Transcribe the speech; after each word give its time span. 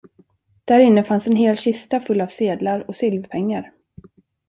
Där 0.65 0.79
inne 0.79 1.03
fanns 1.03 1.27
en 1.27 1.35
hel 1.35 1.57
kista 1.57 1.99
full 2.01 2.21
av 2.21 2.27
sedlar 2.27 2.85
och 2.87 2.95
silverpengar. 2.95 3.71